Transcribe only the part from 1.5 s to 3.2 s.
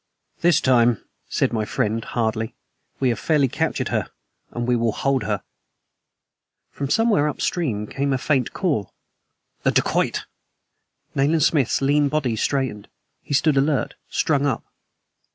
my friend hardly, "we have